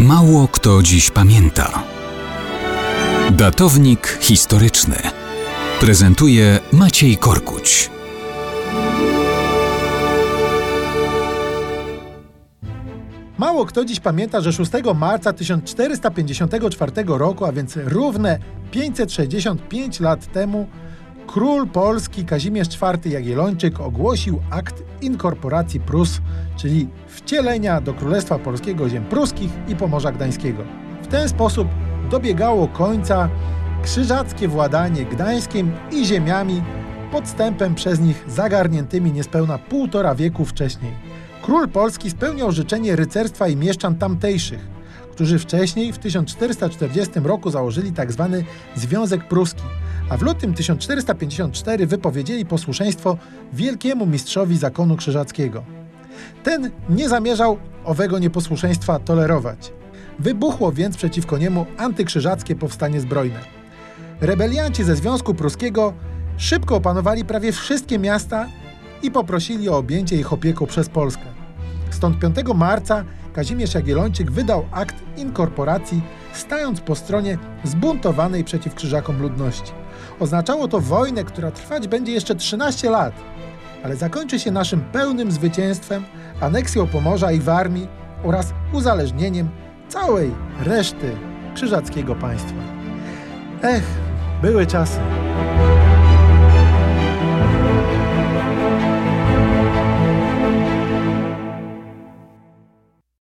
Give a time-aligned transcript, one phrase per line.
[0.00, 1.82] Mało kto dziś pamięta.
[3.30, 4.96] Datownik historyczny
[5.80, 7.90] prezentuje Maciej Korkuć.
[13.38, 18.38] Mało kto dziś pamięta, że 6 marca 1454 roku, a więc równe
[18.70, 20.66] 565 lat temu,
[21.32, 26.20] król polski Kazimierz IV Jagiellończyk ogłosił akt inkorporacji Prus,
[26.56, 30.62] czyli wcielenia do Królestwa Polskiego ziem pruskich i Pomorza Gdańskiego.
[31.02, 31.68] W ten sposób
[32.10, 33.28] dobiegało końca
[33.82, 36.62] krzyżackie władanie Gdańskiem i ziemiami
[37.12, 40.92] podstępem przez nich zagarniętymi niespełna półtora wieku wcześniej.
[41.42, 44.79] Król Polski spełniał życzenie rycerstwa i mieszczan tamtejszych,
[45.10, 48.28] którzy wcześniej w 1440 roku założyli tzw.
[48.32, 49.62] Tak Związek Pruski,
[50.10, 53.16] a w lutym 1454 wypowiedzieli posłuszeństwo
[53.52, 55.64] wielkiemu mistrzowi zakonu krzyżackiego.
[56.42, 59.72] Ten nie zamierzał owego nieposłuszeństwa tolerować.
[60.18, 63.40] Wybuchło więc przeciwko niemu antykrzyżackie powstanie zbrojne.
[64.20, 65.92] Rebelianci ze Związku Pruskiego
[66.36, 68.46] szybko opanowali prawie wszystkie miasta
[69.02, 71.24] i poprosili o objęcie ich opieką przez Polskę.
[71.90, 79.72] Stąd 5 marca Kazimierz Jagiellończyk wydał akt inkorporacji, stając po stronie zbuntowanej przeciw krzyżakom ludności.
[80.20, 83.14] Oznaczało to wojnę, która trwać będzie jeszcze 13 lat,
[83.84, 86.04] ale zakończy się naszym pełnym zwycięstwem,
[86.40, 87.88] aneksją Pomorza i Warmii
[88.24, 89.48] oraz uzależnieniem
[89.88, 90.30] całej
[90.64, 91.16] reszty
[91.54, 92.60] krzyżackiego państwa.
[93.62, 93.84] Ech,
[94.42, 94.98] były czasy.